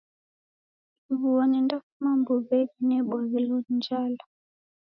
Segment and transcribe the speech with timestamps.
[1.11, 4.23] Ighuo nendafuma mbuwenyi nebwaghilo ni njala